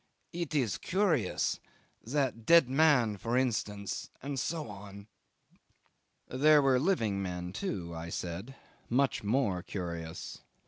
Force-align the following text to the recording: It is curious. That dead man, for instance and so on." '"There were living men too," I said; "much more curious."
It 0.33 0.55
is 0.55 0.79
curious. 0.79 1.59
That 2.03 2.43
dead 2.43 2.67
man, 2.67 3.17
for 3.17 3.37
instance 3.37 4.09
and 4.23 4.39
so 4.39 4.67
on." 4.67 5.05
'"There 6.27 6.59
were 6.63 6.79
living 6.79 7.21
men 7.21 7.53
too," 7.53 7.93
I 7.93 8.09
said; 8.09 8.55
"much 8.89 9.23
more 9.23 9.61
curious." 9.61 10.41